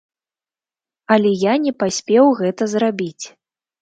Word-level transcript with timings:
Але 1.15 1.31
я 1.43 1.53
не 1.67 1.73
паспеў 1.83 2.25
гэта 2.41 2.71
зрабіць. 2.73 3.25